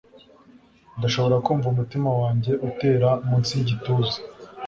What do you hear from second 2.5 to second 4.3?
utera munsi yigituza